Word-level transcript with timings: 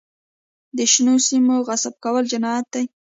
د 0.77 0.79
شنو 0.91 1.15
سیمو 1.27 1.55
غصبول 1.67 2.23
جنایت 2.31 2.65
دی. 2.73 2.83